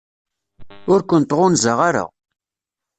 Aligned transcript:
Ur 0.91 0.99
kent-ɣunzaɣ 1.09 1.79
ara. 1.89 2.05